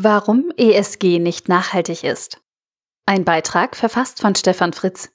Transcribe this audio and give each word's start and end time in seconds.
Warum 0.00 0.52
ESG 0.56 1.18
nicht 1.18 1.48
nachhaltig 1.48 2.04
ist. 2.04 2.40
Ein 3.04 3.24
Beitrag 3.24 3.74
verfasst 3.74 4.20
von 4.20 4.36
Stefan 4.36 4.72
Fritz. 4.72 5.10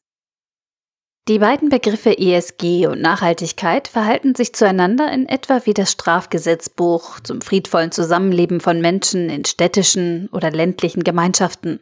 Die 1.30 1.40
beiden 1.40 1.70
Begriffe 1.70 2.18
ESG 2.18 2.88
und 2.88 3.00
Nachhaltigkeit 3.00 3.88
verhalten 3.88 4.36
sich 4.36 4.54
zueinander 4.54 5.10
in 5.10 5.30
etwa 5.30 5.62
wie 5.64 5.74
das 5.74 5.90
Strafgesetzbuch 5.94 7.22
zum 7.22 7.40
friedvollen 7.40 7.94
Zusammenleben 7.94 8.60
von 8.60 8.82
Menschen 8.82 9.30
in 9.30 9.46
städtischen 9.46 10.28
oder 10.34 10.52
ländlichen 10.52 11.06
Gemeinschaften. 11.06 11.80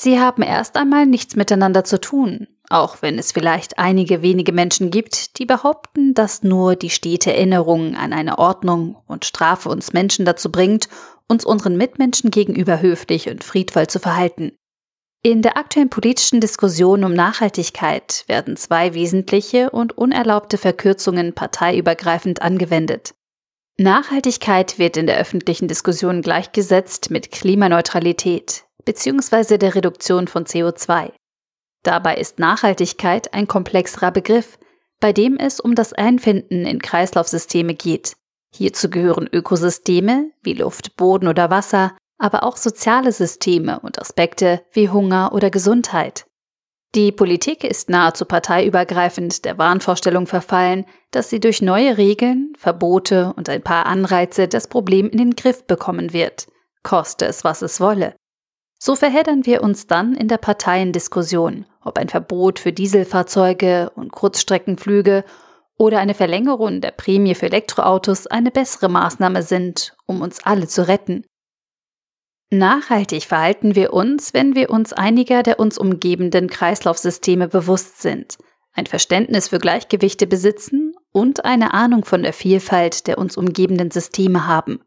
Sie 0.00 0.20
haben 0.20 0.42
erst 0.42 0.76
einmal 0.76 1.06
nichts 1.06 1.34
miteinander 1.34 1.82
zu 1.82 2.00
tun, 2.00 2.46
auch 2.70 3.02
wenn 3.02 3.18
es 3.18 3.32
vielleicht 3.32 3.80
einige 3.80 4.22
wenige 4.22 4.52
Menschen 4.52 4.92
gibt, 4.92 5.40
die 5.40 5.44
behaupten, 5.44 6.14
dass 6.14 6.44
nur 6.44 6.76
die 6.76 6.90
stete 6.90 7.32
Erinnerung 7.32 7.96
an 7.96 8.12
eine 8.12 8.38
Ordnung 8.38 8.96
und 9.08 9.24
Strafe 9.24 9.70
uns 9.70 9.92
Menschen 9.92 10.24
dazu 10.24 10.52
bringt, 10.52 10.88
uns 11.28 11.44
unseren 11.44 11.76
Mitmenschen 11.76 12.30
gegenüber 12.30 12.80
höflich 12.80 13.28
und 13.28 13.44
friedvoll 13.44 13.86
zu 13.86 13.98
verhalten. 14.00 14.52
In 15.22 15.42
der 15.42 15.56
aktuellen 15.56 15.90
politischen 15.90 16.40
Diskussion 16.40 17.04
um 17.04 17.12
Nachhaltigkeit 17.12 18.24
werden 18.28 18.56
zwei 18.56 18.94
wesentliche 18.94 19.70
und 19.70 19.98
unerlaubte 19.98 20.58
Verkürzungen 20.58 21.34
parteiübergreifend 21.34 22.40
angewendet. 22.40 23.14
Nachhaltigkeit 23.78 24.78
wird 24.78 24.96
in 24.96 25.06
der 25.06 25.18
öffentlichen 25.18 25.68
Diskussion 25.68 26.22
gleichgesetzt 26.22 27.10
mit 27.10 27.30
Klimaneutralität 27.30 28.64
bzw. 28.84 29.58
der 29.58 29.74
Reduktion 29.74 30.28
von 30.28 30.44
CO2. 30.44 31.12
Dabei 31.82 32.16
ist 32.16 32.38
Nachhaltigkeit 32.38 33.34
ein 33.34 33.46
komplexerer 33.46 34.10
Begriff, 34.10 34.58
bei 35.00 35.12
dem 35.12 35.36
es 35.36 35.60
um 35.60 35.74
das 35.74 35.92
Einfinden 35.92 36.66
in 36.66 36.80
Kreislaufsysteme 36.80 37.74
geht. 37.74 38.16
Hierzu 38.50 38.90
gehören 38.90 39.28
Ökosysteme 39.30 40.30
wie 40.42 40.54
Luft, 40.54 40.96
Boden 40.96 41.28
oder 41.28 41.50
Wasser, 41.50 41.96
aber 42.18 42.42
auch 42.42 42.56
soziale 42.56 43.12
Systeme 43.12 43.80
und 43.80 44.00
Aspekte 44.00 44.62
wie 44.72 44.88
Hunger 44.88 45.32
oder 45.32 45.50
Gesundheit. 45.50 46.26
Die 46.94 47.12
Politik 47.12 47.64
ist 47.64 47.90
nahezu 47.90 48.24
parteiübergreifend 48.24 49.44
der 49.44 49.58
Wahnvorstellung 49.58 50.26
verfallen, 50.26 50.86
dass 51.10 51.28
sie 51.28 51.38
durch 51.38 51.60
neue 51.60 51.98
Regeln, 51.98 52.54
Verbote 52.56 53.34
und 53.36 53.48
ein 53.50 53.62
paar 53.62 53.86
Anreize 53.86 54.48
das 54.48 54.68
Problem 54.68 55.10
in 55.10 55.18
den 55.18 55.36
Griff 55.36 55.66
bekommen 55.66 56.14
wird, 56.14 56.46
koste 56.82 57.26
es, 57.26 57.44
was 57.44 57.60
es 57.60 57.80
wolle. 57.80 58.14
So 58.80 58.96
verheddern 58.96 59.44
wir 59.44 59.62
uns 59.62 59.86
dann 59.86 60.14
in 60.14 60.28
der 60.28 60.38
Parteiendiskussion, 60.38 61.66
ob 61.84 61.98
ein 61.98 62.08
Verbot 62.08 62.58
für 62.58 62.72
Dieselfahrzeuge 62.72 63.90
und 63.94 64.12
Kurzstreckenflüge 64.12 65.24
oder 65.78 66.00
eine 66.00 66.14
Verlängerung 66.14 66.80
der 66.80 66.90
Prämie 66.90 67.34
für 67.34 67.46
Elektroautos 67.46 68.26
eine 68.26 68.50
bessere 68.50 68.88
Maßnahme 68.88 69.42
sind, 69.42 69.96
um 70.06 70.20
uns 70.20 70.44
alle 70.44 70.66
zu 70.66 70.86
retten. 70.86 71.24
Nachhaltig 72.50 73.24
verhalten 73.24 73.74
wir 73.74 73.92
uns, 73.92 74.34
wenn 74.34 74.54
wir 74.54 74.70
uns 74.70 74.92
einiger 74.92 75.42
der 75.42 75.60
uns 75.60 75.78
umgebenden 75.78 76.48
Kreislaufsysteme 76.48 77.46
bewusst 77.46 78.02
sind, 78.02 78.38
ein 78.72 78.86
Verständnis 78.86 79.48
für 79.48 79.58
Gleichgewichte 79.58 80.26
besitzen 80.26 80.94
und 81.12 81.44
eine 81.44 81.74
Ahnung 81.74 82.04
von 82.04 82.22
der 82.22 82.32
Vielfalt 82.32 83.06
der 83.06 83.18
uns 83.18 83.36
umgebenden 83.36 83.90
Systeme 83.90 84.46
haben. 84.46 84.80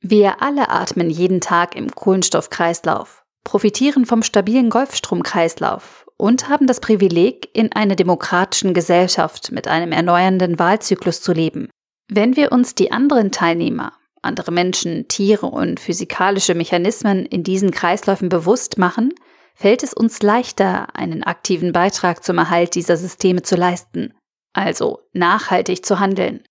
Wir 0.00 0.42
alle 0.42 0.70
atmen 0.70 1.10
jeden 1.10 1.40
Tag 1.40 1.74
im 1.74 1.90
Kohlenstoffkreislauf, 1.90 3.24
profitieren 3.44 4.04
vom 4.04 4.22
stabilen 4.22 4.70
Golfstromkreislauf 4.70 6.07
und 6.18 6.48
haben 6.48 6.66
das 6.66 6.80
Privileg, 6.80 7.48
in 7.54 7.72
einer 7.72 7.96
demokratischen 7.96 8.74
Gesellschaft 8.74 9.52
mit 9.52 9.68
einem 9.68 9.92
erneuernden 9.92 10.58
Wahlzyklus 10.58 11.22
zu 11.22 11.32
leben. 11.32 11.70
Wenn 12.10 12.36
wir 12.36 12.52
uns 12.52 12.74
die 12.74 12.92
anderen 12.92 13.30
Teilnehmer, 13.30 13.92
andere 14.20 14.50
Menschen, 14.50 15.08
Tiere 15.08 15.46
und 15.46 15.80
physikalische 15.80 16.54
Mechanismen 16.54 17.24
in 17.24 17.44
diesen 17.44 17.70
Kreisläufen 17.70 18.28
bewusst 18.28 18.78
machen, 18.78 19.14
fällt 19.54 19.82
es 19.82 19.94
uns 19.94 20.22
leichter, 20.22 20.94
einen 20.94 21.22
aktiven 21.22 21.72
Beitrag 21.72 22.24
zum 22.24 22.38
Erhalt 22.38 22.74
dieser 22.74 22.96
Systeme 22.96 23.42
zu 23.42 23.56
leisten, 23.56 24.12
also 24.52 25.00
nachhaltig 25.12 25.86
zu 25.86 26.00
handeln. 26.00 26.42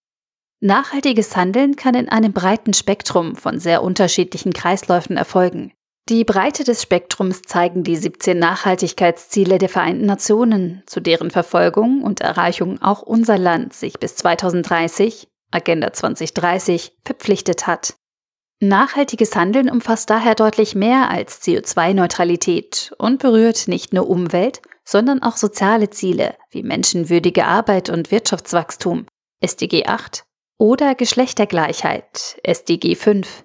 Nachhaltiges 0.60 1.36
Handeln 1.36 1.76
kann 1.76 1.94
in 1.94 2.10
einem 2.10 2.34
breiten 2.34 2.74
Spektrum 2.74 3.36
von 3.36 3.60
sehr 3.60 3.84
unterschiedlichen 3.84 4.54
Kreisläufen 4.54 5.16
erfolgen. 5.16 5.72
Die 6.10 6.24
Breite 6.24 6.64
des 6.64 6.82
Spektrums 6.82 7.42
zeigen 7.42 7.84
die 7.84 7.98
17 7.98 8.40
Nachhaltigkeitsziele 8.40 9.58
der 9.58 9.68
Vereinten 9.68 10.06
Nationen, 10.06 10.82
zu 10.86 11.02
deren 11.02 11.32
Verfolgung 11.32 12.02
und 12.02 12.22
Erreichung 12.22 12.82
auch 12.82 13.02
unser 13.02 13.38
Land 13.38 13.74
sich 13.74 14.00
bis 14.00 14.16
2030, 14.16 15.28
Agenda 15.52 15.92
2030, 15.92 16.94
verpflichtet 17.04 17.68
hat. 17.68 17.96
Nachhaltiges 18.62 19.36
Handeln 19.36 19.70
umfasst 19.70 20.10
daher 20.10 20.34
deutlich 20.34 20.76
mehr 20.76 21.10
als 21.10 21.42
CO2-Neutralität 21.42 22.94
und 22.98 23.20
berührt 23.20 23.68
nicht 23.68 23.92
nur 23.92 24.10
Umwelt, 24.10 24.62
sondern 24.86 25.22
auch 25.22 25.36
soziale 25.36 25.90
Ziele 25.90 26.36
wie 26.52 26.64
menschenwürdige 26.64 27.44
Arbeit 27.44 27.90
und 27.90 28.12
Wirtschaftswachstum, 28.12 29.08
SDG 29.42 29.88
8, 29.88 30.24
oder 30.58 30.96
Geschlechtergleichheit, 30.96 32.40
SDG 32.44 32.96
5. 32.96 33.44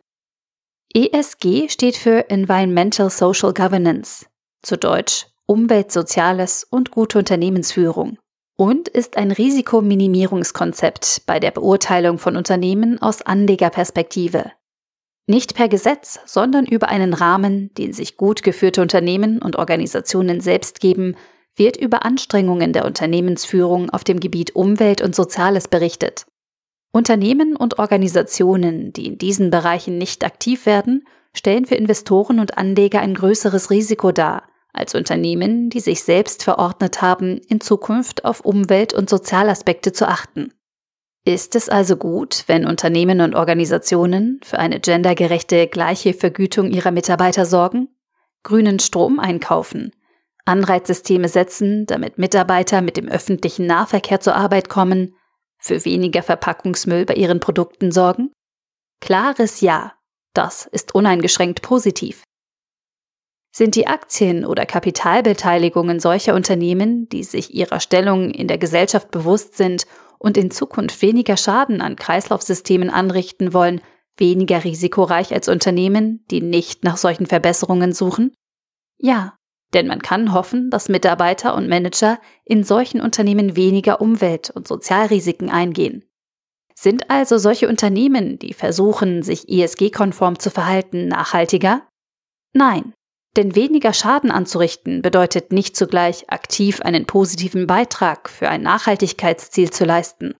ESG 0.94 1.70
steht 1.70 1.97
für 1.97 2.28
Environmental 2.28 3.08
Social 3.08 3.54
Governance, 3.54 4.26
zu 4.60 4.76
Deutsch 4.76 5.26
Umwelt, 5.47 5.91
Soziales 5.91 6.66
und 6.69 6.91
gute 6.91 7.19
Unternehmensführung 7.19 8.19
und 8.58 8.88
ist 8.88 9.16
ein 9.16 9.30
Risikominimierungskonzept 9.30 11.22
bei 11.25 11.41
der 11.41 11.50
Beurteilung 11.50 12.19
von 12.19 12.36
Unternehmen 12.36 13.00
aus 13.00 13.22
Anlegerperspektive. 13.22 14.53
Nicht 15.26 15.54
per 15.54 15.69
Gesetz, 15.69 16.20
sondern 16.26 16.66
über 16.66 16.91
einen 16.91 17.14
Rahmen, 17.14 17.72
den 17.72 17.94
sich 17.94 18.19
gut 18.19 18.42
geführte 18.42 18.82
Unternehmen 18.82 19.41
und 19.41 19.56
Organisationen 19.56 20.42
selbst 20.42 20.78
geben, 20.78 21.16
wird 21.56 21.78
über 21.78 22.04
Anstrengungen 22.04 22.74
der 22.74 22.84
Unternehmensführung 22.84 23.88
auf 23.88 24.04
dem 24.04 24.20
Gebiet 24.20 24.54
Umwelt 24.54 25.00
und 25.00 25.14
Soziales 25.14 25.69
berichtet. 25.69 26.26
Unternehmen 26.92 27.56
und 27.56 27.78
Organisationen, 27.78 28.92
die 28.92 29.06
in 29.06 29.19
diesen 29.19 29.50
Bereichen 29.50 29.97
nicht 29.97 30.25
aktiv 30.25 30.66
werden, 30.66 31.06
stellen 31.34 31.64
für 31.64 31.75
Investoren 31.75 32.38
und 32.38 32.58
Anleger 32.58 33.00
ein 33.00 33.14
größeres 33.14 33.70
Risiko 33.70 34.12
dar, 34.12 34.44
als 34.75 34.94
Unternehmen, 34.94 35.70
die 35.70 35.80
sich 35.80 36.04
selbst 36.04 36.42
verordnet 36.42 37.00
haben, 37.00 37.38
in 37.48 37.60
Zukunft 37.60 38.25
auf 38.26 38.41
Umwelt- 38.44 38.92
und 38.92 39.08
Sozialaspekte 39.08 39.92
zu 39.92 40.06
achten. 40.06 40.53
Ist 41.25 41.54
es 41.54 41.69
also 41.69 41.97
gut, 41.97 42.44
wenn 42.47 42.66
Unternehmen 42.66 43.20
und 43.20 43.34
Organisationen 43.34 44.41
für 44.42 44.59
eine 44.59 44.80
gendergerechte 44.80 45.69
gleiche 45.69 46.14
Vergütung 46.14 46.70
ihrer 46.70 46.91
Mitarbeiter 46.91 47.47
sorgen, 47.47 47.88
grünen 48.42 48.80
Strom 48.80 49.19
einkaufen, 49.20 49.92
Anreizsysteme 50.44 51.28
setzen, 51.28 51.86
damit 51.86 52.19
Mitarbeiter 52.19 52.82
mit 52.82 52.97
dem 52.97 53.09
öffentlichen 53.09 53.66
Nahverkehr 53.66 54.20
zur 54.20 54.34
Arbeit 54.34 54.69
kommen, 54.69 55.14
für 55.62 55.84
weniger 55.84 56.23
Verpackungsmüll 56.23 57.06
bei 57.06 57.15
ihren 57.15 57.41
Produkten 57.41 57.93
sorgen? 57.93 58.33
Klares 59.00 59.61
Ja. 59.61 59.95
Das 60.34 60.67
ist 60.67 60.95
uneingeschränkt 60.95 61.61
positiv. 61.61 62.25
Sind 63.55 63.75
die 63.75 63.87
Aktien 63.87 64.47
oder 64.47 64.65
Kapitalbeteiligungen 64.65 66.01
solcher 66.01 66.34
Unternehmen, 66.34 67.06
die 67.11 67.22
sich 67.22 67.53
ihrer 67.55 67.81
Stellung 67.81 68.31
in 68.31 68.49
der 68.49 68.56
Gesellschaft 68.56 69.11
bewusst 69.11 69.59
sind 69.59 69.87
und 70.19 70.39
in 70.39 70.51
Zukunft 70.51 71.03
weniger 71.03 71.37
Schaden 71.37 71.83
an 71.83 71.97
Kreislaufsystemen 71.97 72.89
anrichten 72.89 73.53
wollen, 73.53 73.83
weniger 74.17 74.65
risikoreich 74.65 75.34
als 75.34 75.49
Unternehmen, 75.49 76.25
die 76.31 76.41
nicht 76.41 76.83
nach 76.83 76.97
solchen 76.97 77.27
Verbesserungen 77.27 77.93
suchen? 77.93 78.34
Ja, 78.97 79.37
denn 79.75 79.87
man 79.87 80.00
kann 80.00 80.33
hoffen, 80.33 80.71
dass 80.71 80.88
Mitarbeiter 80.88 81.55
und 81.55 81.69
Manager 81.69 82.19
in 82.44 82.65
solchen 82.65 83.00
Unternehmen 83.00 83.56
weniger 83.56 84.00
Umwelt- 84.00 84.50
und 84.50 84.69
Sozialrisiken 84.69 85.50
eingehen. 85.50 86.05
Sind 86.75 87.10
also 87.10 87.38
solche 87.38 87.69
Unternehmen, 87.69 88.38
die 88.38 88.55
versuchen, 88.55 89.22
sich 89.22 89.49
ESG-konform 89.49 90.39
zu 90.39 90.51
verhalten, 90.51 91.09
nachhaltiger? 91.09 91.86
Nein, 92.54 92.92
denn 93.36 93.54
weniger 93.54 93.92
Schaden 93.92 94.30
anzurichten 94.30 95.01
bedeutet 95.01 95.53
nicht 95.53 95.77
zugleich 95.77 96.28
aktiv 96.30 96.80
einen 96.83 97.07
positiven 97.07 97.66
Beitrag 97.66 98.28
für 98.28 98.48
ein 98.48 98.63
Nachhaltigkeitsziel 98.63 99.71
zu 99.71 99.84
leisten. 99.84 100.34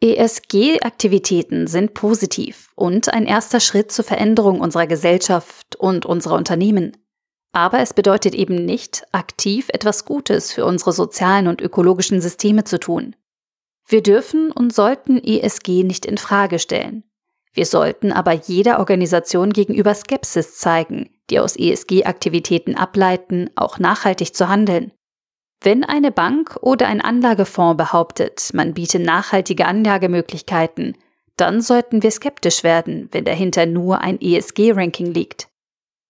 ESG-Aktivitäten 0.00 1.66
sind 1.66 1.94
positiv 1.94 2.70
und 2.76 3.12
ein 3.12 3.26
erster 3.26 3.60
Schritt 3.60 3.90
zur 3.90 4.04
Veränderung 4.04 4.60
unserer 4.60 4.86
Gesellschaft 4.86 5.74
und 5.76 6.06
unserer 6.06 6.36
Unternehmen. 6.36 6.96
Aber 7.58 7.80
es 7.80 7.92
bedeutet 7.92 8.36
eben 8.36 8.64
nicht, 8.64 9.04
aktiv 9.10 9.68
etwas 9.72 10.04
Gutes 10.04 10.52
für 10.52 10.64
unsere 10.64 10.92
sozialen 10.92 11.48
und 11.48 11.60
ökologischen 11.60 12.20
Systeme 12.20 12.62
zu 12.62 12.78
tun. 12.78 13.16
Wir 13.88 14.00
dürfen 14.00 14.52
und 14.52 14.72
sollten 14.72 15.18
ESG 15.18 15.82
nicht 15.82 16.06
in 16.06 16.18
Frage 16.18 16.60
stellen. 16.60 17.02
Wir 17.52 17.66
sollten 17.66 18.12
aber 18.12 18.30
jeder 18.30 18.78
Organisation 18.78 19.52
gegenüber 19.52 19.92
Skepsis 19.92 20.54
zeigen, 20.54 21.10
die 21.30 21.40
aus 21.40 21.56
ESG-Aktivitäten 21.56 22.76
ableiten, 22.76 23.50
auch 23.56 23.80
nachhaltig 23.80 24.36
zu 24.36 24.48
handeln. 24.48 24.92
Wenn 25.60 25.82
eine 25.82 26.12
Bank 26.12 26.58
oder 26.60 26.86
ein 26.86 27.00
Anlagefonds 27.00 27.76
behauptet, 27.76 28.50
man 28.52 28.74
biete 28.74 29.00
nachhaltige 29.00 29.66
Anlagemöglichkeiten, 29.66 30.96
dann 31.36 31.60
sollten 31.60 32.04
wir 32.04 32.12
skeptisch 32.12 32.62
werden, 32.62 33.08
wenn 33.10 33.24
dahinter 33.24 33.66
nur 33.66 34.00
ein 34.00 34.20
ESG-Ranking 34.20 35.12
liegt. 35.12 35.47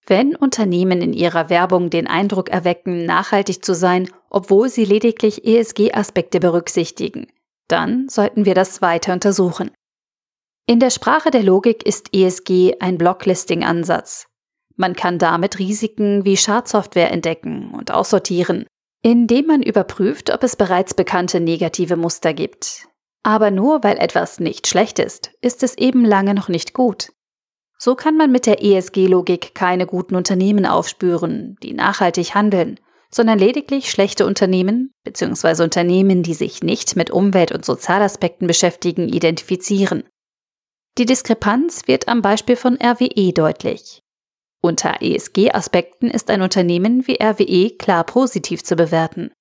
Wenn 0.09 0.35
Unternehmen 0.35 1.03
in 1.03 1.13
ihrer 1.13 1.51
Werbung 1.51 1.91
den 1.91 2.07
Eindruck 2.07 2.49
erwecken, 2.49 3.05
nachhaltig 3.05 3.63
zu 3.63 3.75
sein, 3.75 4.09
obwohl 4.31 4.67
sie 4.67 4.83
lediglich 4.83 5.45
ESG-Aspekte 5.45 6.39
berücksichtigen, 6.39 7.27
dann 7.67 8.09
sollten 8.09 8.43
wir 8.43 8.55
das 8.55 8.81
weiter 8.81 9.13
untersuchen. 9.13 9.69
In 10.65 10.79
der 10.79 10.89
Sprache 10.89 11.29
der 11.29 11.43
Logik 11.43 11.85
ist 11.85 12.11
ESG 12.11 12.77
ein 12.79 12.97
Blocklisting-Ansatz. 12.97 14.25
Man 14.75 14.95
kann 14.95 15.19
damit 15.19 15.59
Risiken 15.59 16.25
wie 16.25 16.37
Schadsoftware 16.37 17.11
entdecken 17.11 17.69
und 17.77 17.91
aussortieren, 17.91 18.65
indem 19.03 19.45
man 19.45 19.61
überprüft, 19.61 20.33
ob 20.33 20.43
es 20.43 20.55
bereits 20.55 20.95
bekannte 20.95 21.39
negative 21.39 21.97
Muster 21.97 22.33
gibt. 22.33 22.87
Aber 23.21 23.51
nur 23.51 23.83
weil 23.83 23.99
etwas 23.99 24.39
nicht 24.39 24.65
schlecht 24.65 24.97
ist, 24.97 25.29
ist 25.41 25.61
es 25.61 25.77
eben 25.77 26.03
lange 26.03 26.33
noch 26.33 26.49
nicht 26.49 26.73
gut. 26.73 27.09
So 27.81 27.95
kann 27.95 28.17
man 28.17 28.31
mit 28.31 28.45
der 28.45 28.61
ESG-Logik 28.61 29.55
keine 29.55 29.85
guten 29.85 30.15
Unternehmen 30.15 30.65
aufspüren, 30.65 31.55
die 31.63 31.73
nachhaltig 31.73 32.35
handeln, 32.35 32.77
sondern 33.09 33.39
lediglich 33.39 33.89
schlechte 33.89 34.25
Unternehmen 34.25 34.91
bzw. 35.05 35.63
Unternehmen, 35.63 36.21
die 36.21 36.33
sich 36.33 36.61
nicht 36.61 36.97
mit 36.97 37.09
Umwelt- 37.09 37.53
und 37.53 37.63
Sozialaspekten 37.63 38.47
beschäftigen, 38.47 39.07
identifizieren. 39.07 40.03
Die 40.97 41.05
Diskrepanz 41.05 41.87
wird 41.87 42.09
am 42.09 42.21
Beispiel 42.21 42.57
von 42.57 42.77
RWE 42.81 43.31
deutlich. 43.31 44.01
Unter 44.61 45.01
ESG-Aspekten 45.01 46.11
ist 46.11 46.29
ein 46.29 46.41
Unternehmen 46.41 47.07
wie 47.07 47.17
RWE 47.23 47.77
klar 47.77 48.03
positiv 48.03 48.61
zu 48.61 48.75
bewerten. 48.75 49.31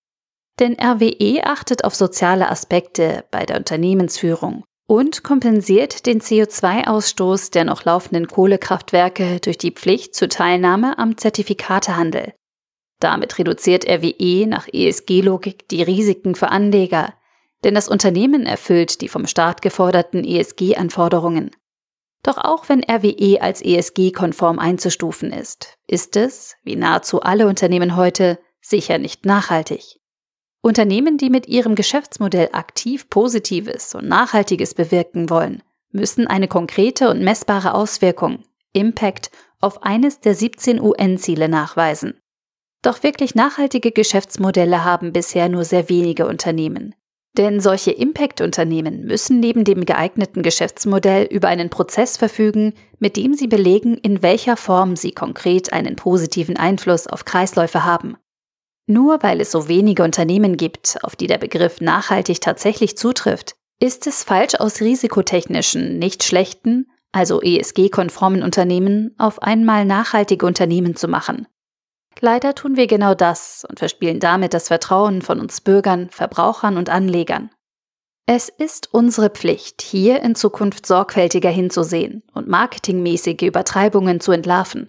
Denn 0.60 0.76
RWE 0.80 1.44
achtet 1.44 1.82
auf 1.82 1.96
soziale 1.96 2.48
Aspekte 2.48 3.24
bei 3.32 3.44
der 3.44 3.56
Unternehmensführung 3.56 4.62
und 4.88 5.22
kompensiert 5.22 6.06
den 6.06 6.20
CO2-Ausstoß 6.20 7.52
der 7.52 7.64
noch 7.64 7.84
laufenden 7.84 8.26
Kohlekraftwerke 8.26 9.38
durch 9.38 9.58
die 9.58 9.70
Pflicht 9.70 10.14
zur 10.14 10.30
Teilnahme 10.30 10.98
am 10.98 11.18
Zertifikatehandel. 11.18 12.32
Damit 12.98 13.38
reduziert 13.38 13.86
RWE 13.86 14.46
nach 14.46 14.66
ESG-Logik 14.66 15.68
die 15.68 15.82
Risiken 15.82 16.34
für 16.34 16.48
Anleger, 16.48 17.12
denn 17.64 17.74
das 17.74 17.88
Unternehmen 17.88 18.46
erfüllt 18.46 19.02
die 19.02 19.08
vom 19.08 19.26
Staat 19.26 19.60
geforderten 19.60 20.24
ESG-Anforderungen. 20.24 21.50
Doch 22.22 22.38
auch 22.38 22.70
wenn 22.70 22.82
RWE 22.82 23.42
als 23.42 23.60
ESG-konform 23.60 24.58
einzustufen 24.58 25.32
ist, 25.32 25.76
ist 25.86 26.16
es, 26.16 26.56
wie 26.64 26.76
nahezu 26.76 27.20
alle 27.20 27.46
Unternehmen 27.46 27.94
heute, 27.94 28.38
sicher 28.62 28.96
nicht 28.96 29.26
nachhaltig. 29.26 29.97
Unternehmen, 30.60 31.18
die 31.18 31.30
mit 31.30 31.46
ihrem 31.46 31.74
Geschäftsmodell 31.74 32.50
aktiv 32.52 33.08
Positives 33.08 33.94
und 33.94 34.08
Nachhaltiges 34.08 34.74
bewirken 34.74 35.30
wollen, 35.30 35.62
müssen 35.92 36.26
eine 36.26 36.48
konkrete 36.48 37.08
und 37.10 37.22
messbare 37.22 37.74
Auswirkung, 37.74 38.42
Impact, 38.72 39.30
auf 39.60 39.82
eines 39.82 40.20
der 40.20 40.34
17 40.34 40.80
UN-Ziele 40.80 41.48
nachweisen. 41.48 42.20
Doch 42.82 43.02
wirklich 43.02 43.34
nachhaltige 43.34 43.90
Geschäftsmodelle 43.90 44.84
haben 44.84 45.12
bisher 45.12 45.48
nur 45.48 45.64
sehr 45.64 45.88
wenige 45.88 46.26
Unternehmen. 46.26 46.94
Denn 47.36 47.60
solche 47.60 47.90
Impact-Unternehmen 47.90 49.04
müssen 49.04 49.40
neben 49.40 49.64
dem 49.64 49.84
geeigneten 49.84 50.42
Geschäftsmodell 50.42 51.24
über 51.24 51.48
einen 51.48 51.70
Prozess 51.70 52.16
verfügen, 52.16 52.74
mit 52.98 53.16
dem 53.16 53.34
sie 53.34 53.46
belegen, 53.46 53.96
in 53.96 54.22
welcher 54.22 54.56
Form 54.56 54.96
sie 54.96 55.12
konkret 55.12 55.72
einen 55.72 55.96
positiven 55.96 56.56
Einfluss 56.56 57.06
auf 57.06 57.24
Kreisläufe 57.24 57.84
haben. 57.84 58.16
Nur 58.90 59.22
weil 59.22 59.42
es 59.42 59.50
so 59.50 59.68
wenige 59.68 60.02
Unternehmen 60.02 60.56
gibt, 60.56 60.96
auf 61.02 61.14
die 61.14 61.26
der 61.26 61.36
Begriff 61.36 61.82
nachhaltig 61.82 62.40
tatsächlich 62.40 62.96
zutrifft, 62.96 63.54
ist 63.78 64.06
es 64.06 64.24
falsch 64.24 64.54
aus 64.54 64.80
risikotechnischen, 64.80 65.98
nicht 65.98 66.24
schlechten, 66.24 66.90
also 67.12 67.42
ESG-konformen 67.42 68.42
Unternehmen 68.42 69.14
auf 69.18 69.42
einmal 69.42 69.84
nachhaltige 69.84 70.46
Unternehmen 70.46 70.96
zu 70.96 71.06
machen. 71.06 71.46
Leider 72.20 72.54
tun 72.54 72.76
wir 72.76 72.86
genau 72.86 73.14
das 73.14 73.66
und 73.68 73.78
verspielen 73.78 74.20
damit 74.20 74.54
das 74.54 74.68
Vertrauen 74.68 75.20
von 75.20 75.38
uns 75.38 75.60
Bürgern, 75.60 76.08
Verbrauchern 76.08 76.78
und 76.78 76.88
Anlegern. 76.88 77.50
Es 78.24 78.48
ist 78.48 78.92
unsere 78.92 79.28
Pflicht, 79.28 79.82
hier 79.82 80.22
in 80.22 80.34
Zukunft 80.34 80.86
sorgfältiger 80.86 81.50
hinzusehen 81.50 82.22
und 82.32 82.48
marketingmäßige 82.48 83.42
Übertreibungen 83.42 84.20
zu 84.20 84.32
entlarven. 84.32 84.88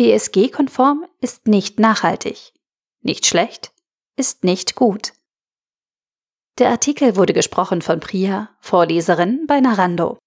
ESG-konform 0.00 1.04
ist 1.20 1.46
nicht 1.46 1.78
nachhaltig. 1.78 2.52
Nicht 3.00 3.26
schlecht 3.26 3.72
ist 4.16 4.44
nicht 4.44 4.74
gut. 4.74 5.12
Der 6.58 6.70
Artikel 6.70 7.16
wurde 7.16 7.32
gesprochen 7.32 7.82
von 7.82 8.00
Priya, 8.00 8.50
Vorleserin 8.60 9.46
bei 9.46 9.60
Narando. 9.60 10.18